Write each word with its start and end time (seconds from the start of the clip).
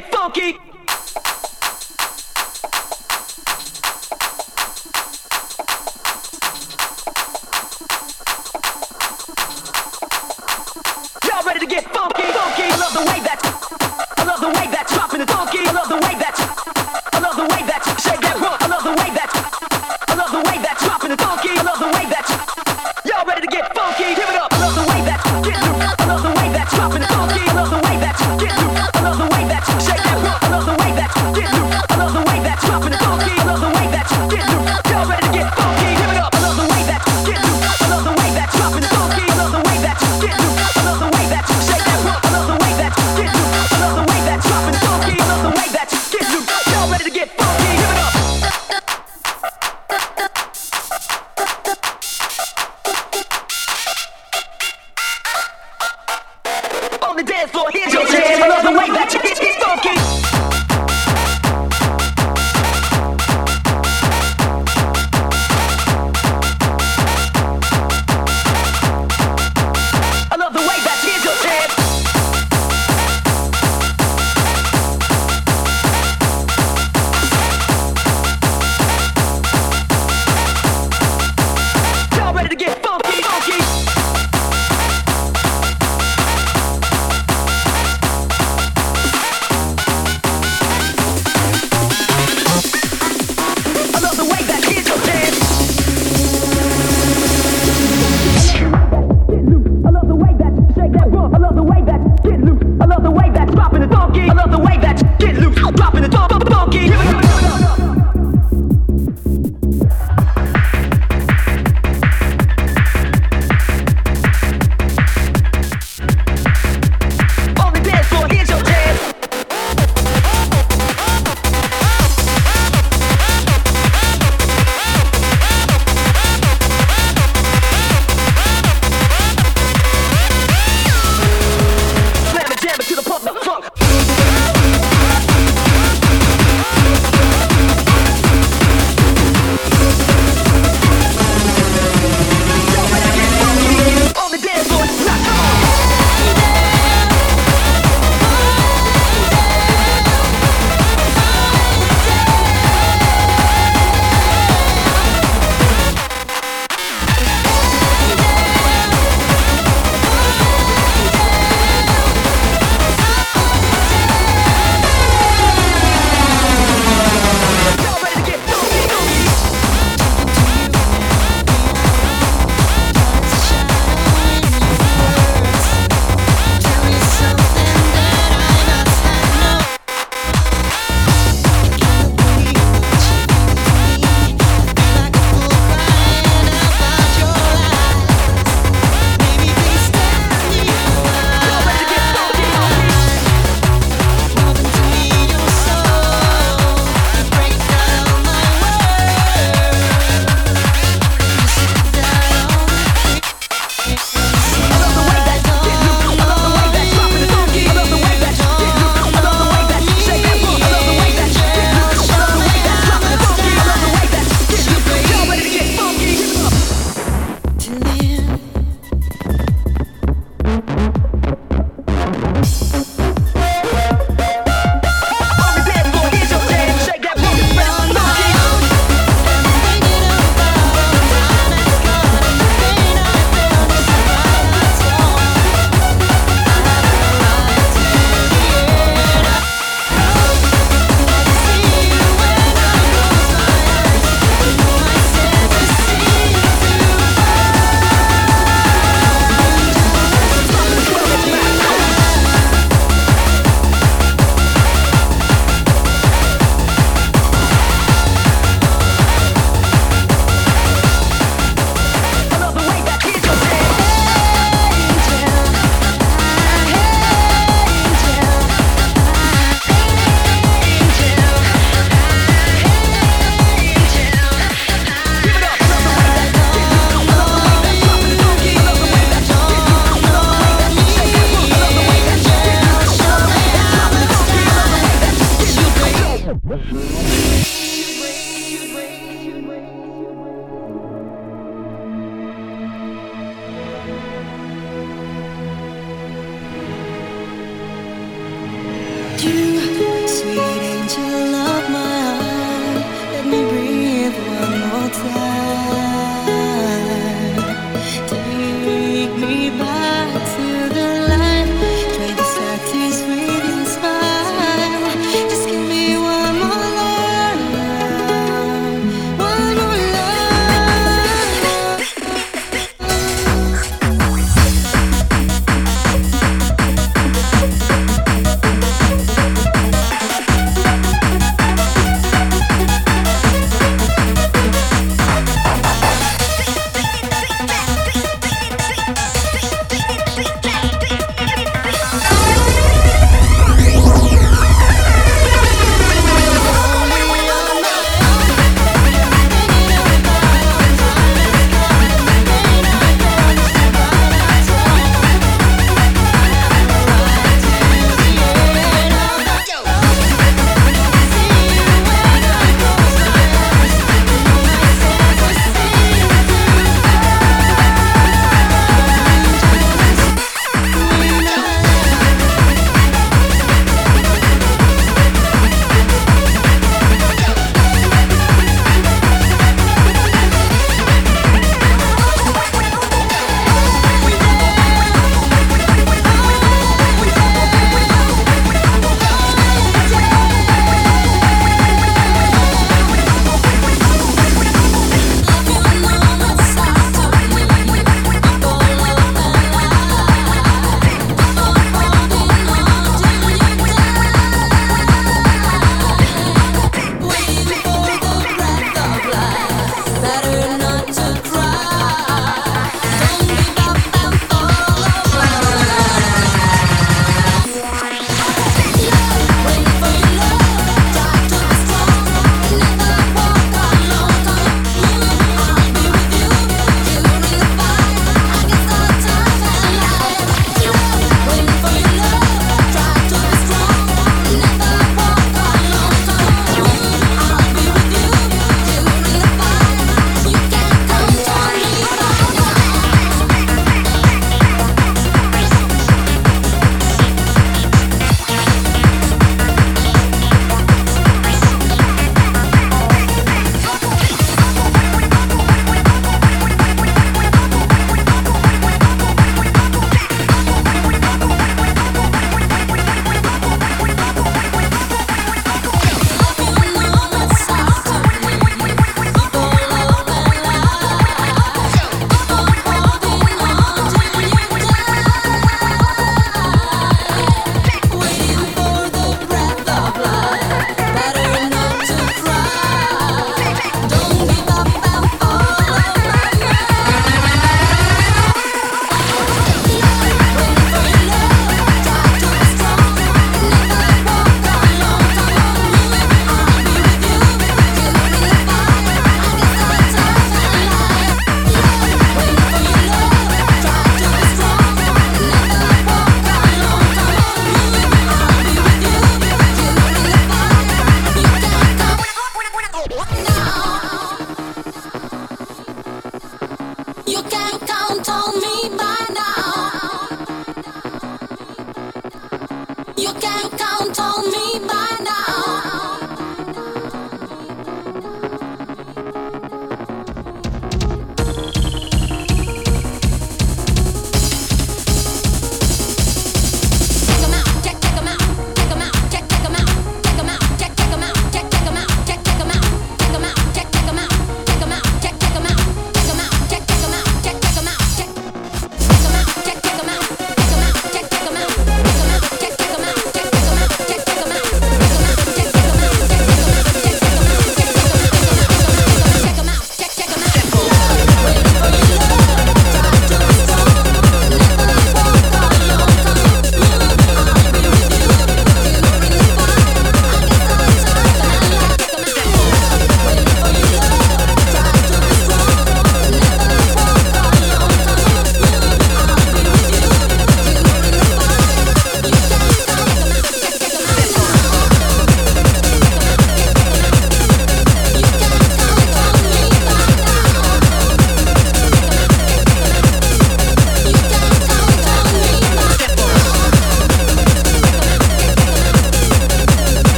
get 0.00 0.12
funky. 0.12 0.65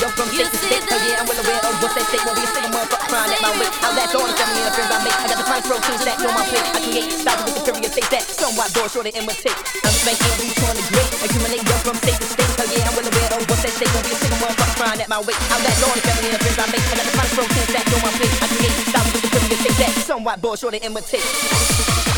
young 0.00 0.12
from 0.12 0.28
you 0.32 0.44
66, 0.44 0.92
Oh 0.92 1.00
yeah, 1.08 1.20
I'm 1.20 1.26
well 1.28 1.40
aware 1.40 1.62
of 1.62 1.74
what 1.80 1.92
they 1.96 2.04
say. 2.10 2.18
Won't 2.24 2.36
be 2.36 2.44
a 2.44 2.50
single 2.52 2.72
motherfucker 2.72 3.08
crying 3.08 3.32
at 3.32 3.40
my 3.40 3.52
wake. 3.56 3.72
I'll 3.80 3.94
let 3.96 4.12
all 4.12 4.26
the 4.26 4.36
family 4.36 4.62
and 4.64 4.74
friends 4.74 4.92
I 4.92 4.98
make. 5.04 5.16
I 5.16 5.26
got 5.30 5.38
the 5.40 5.46
fine 5.46 5.64
protein 5.64 5.98
stacked 6.00 6.24
on 6.26 6.32
my 6.36 6.44
plate. 6.48 6.66
I 6.74 6.80
create 6.84 7.10
styles 7.12 7.42
with 7.46 7.56
superior 7.60 7.90
states 7.92 8.10
that 8.12 8.24
some 8.28 8.54
white 8.56 8.72
doors 8.76 8.92
sure 8.92 9.04
to 9.04 9.12
imitate. 9.12 9.56
I'm 9.56 9.94
spanking 9.96 10.34
boots 10.36 10.62
on 10.64 10.74
the 10.76 10.84
grid, 10.90 11.08
accumulate 11.24 11.62
young 11.64 11.82
from 11.86 11.96
state 12.02 12.18
to 12.20 12.28
state. 12.28 12.52
Oh 12.60 12.66
yeah, 12.68 12.88
I'm 12.88 12.94
well 12.96 13.08
aware 13.08 13.30
of 13.36 13.42
what 13.46 13.60
they 13.62 13.72
say. 13.72 13.86
Won't 13.92 14.04
be 14.04 14.12
a 14.12 14.18
single 14.20 14.38
motherfucker 14.42 14.76
crying 14.76 15.00
at 15.00 15.08
my 15.08 15.20
wake. 15.22 15.40
I'll 15.48 15.62
let 15.64 15.76
all 15.80 15.94
the 15.96 16.04
family 16.04 16.28
and 16.32 16.40
friends 16.42 16.58
I 16.60 16.66
make. 16.72 16.84
I 16.86 16.94
got 17.00 17.06
the 17.06 17.14
fine 17.16 17.32
protein 17.32 17.64
stacked 17.70 17.92
on 17.94 18.00
my 18.04 18.12
plate. 18.16 18.34
I 18.42 18.46
create 18.52 18.76
styles 18.90 19.08
with 19.12 19.22
superior 19.24 19.58
states 19.64 19.78
that 19.80 19.92
some 20.04 20.22
white 20.26 20.40
doors 20.42 20.60
sure 20.60 20.72
to 20.74 20.80
imitate. 20.82 22.15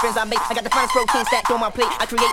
friends 0.00 0.16
I 0.16 0.24
make. 0.24 0.40
I 0.50 0.54
got 0.54 0.64
the 0.64 0.72
finest 0.72 0.96
protein 0.96 1.24
stacked 1.26 1.50
on 1.52 1.60
my 1.60 1.68
plate. 1.68 1.92
I 2.00 2.06
create 2.08 2.32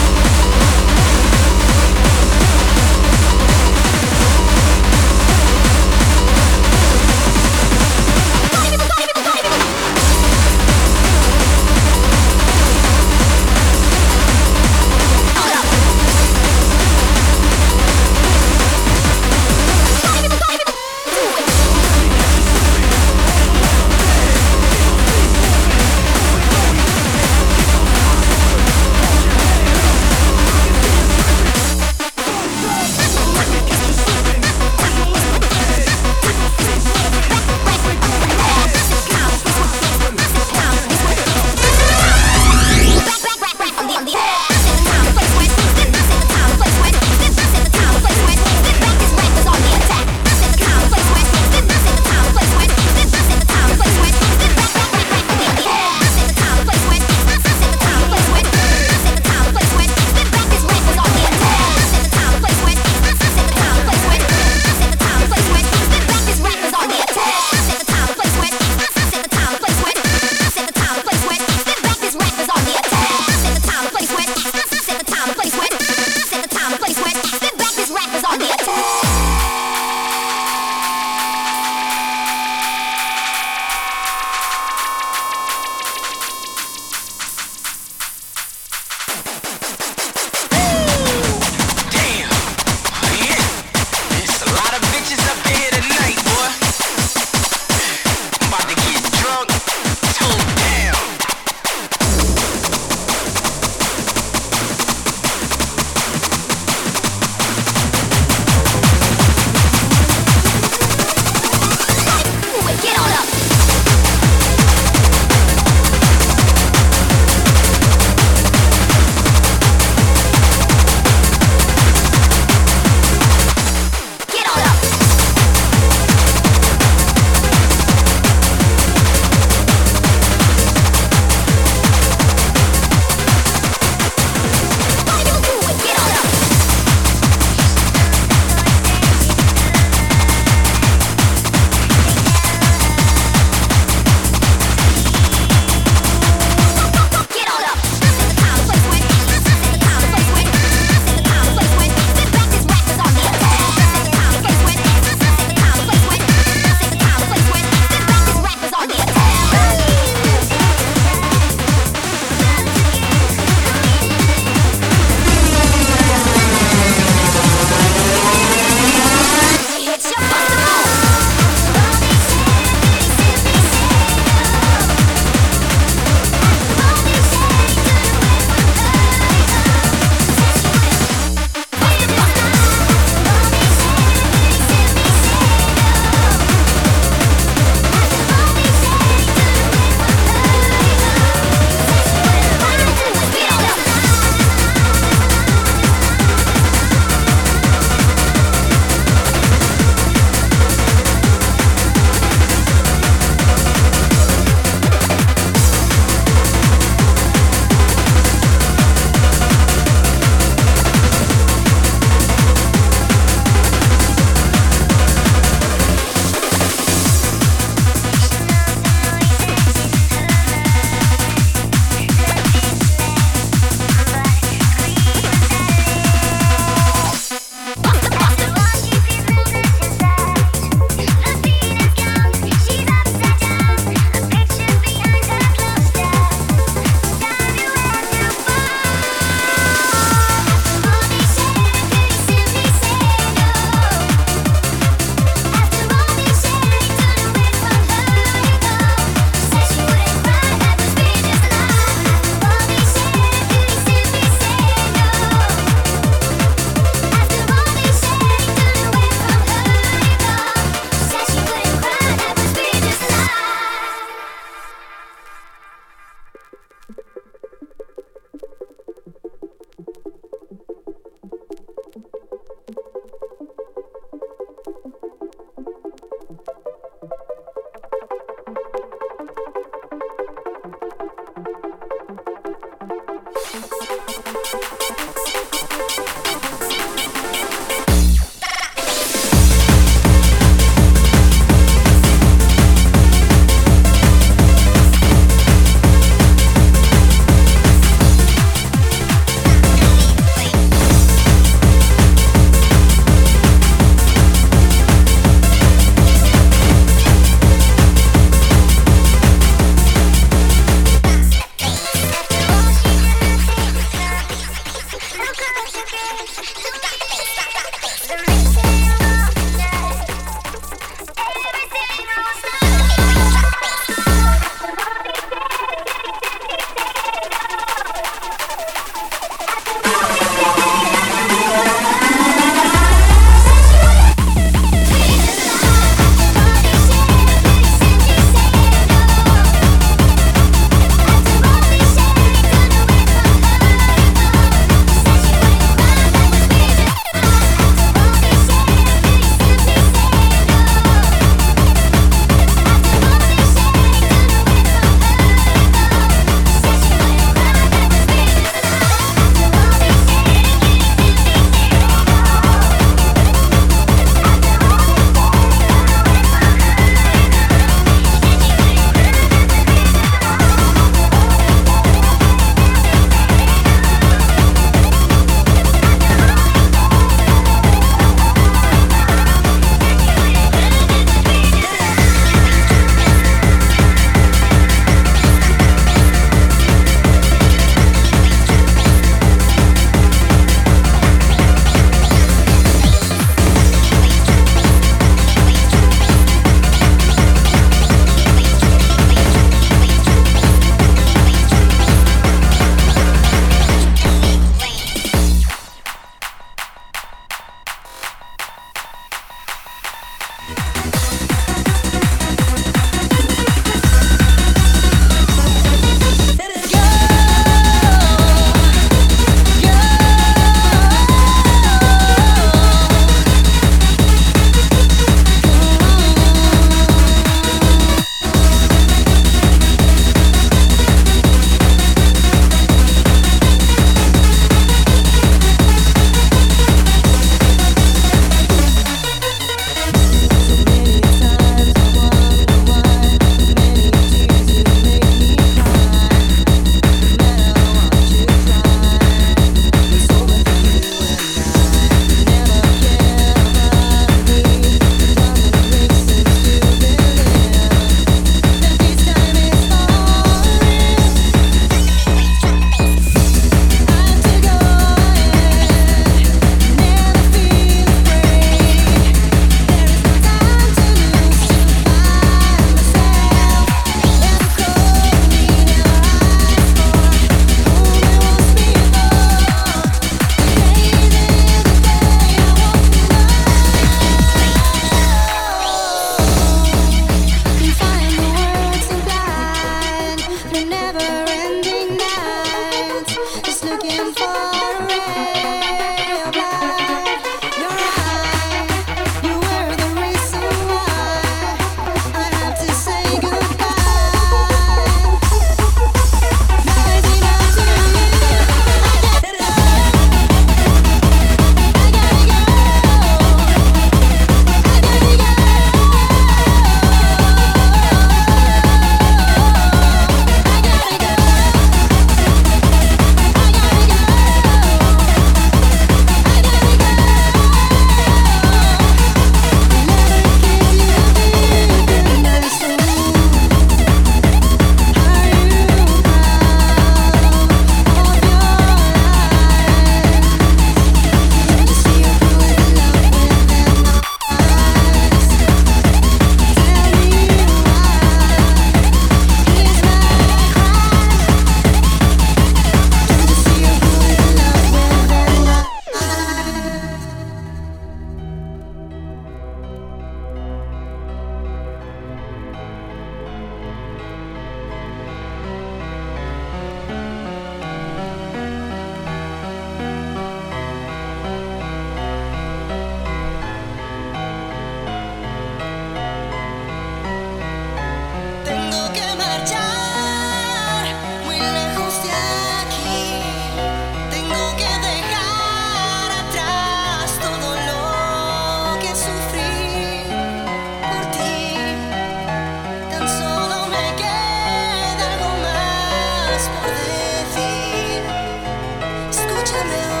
coming 599.61 600.00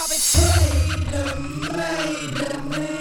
Robbie. 0.00 0.14
Freedom, 0.14 1.60
freedom, 1.60 2.72
freedom. 2.72 2.99